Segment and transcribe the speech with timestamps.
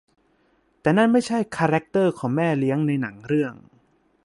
[0.81, 3.53] แต่นั่นไม่ใช่คาแรคเตอร์ของแม่เลี้ยงในหนังเรื่อง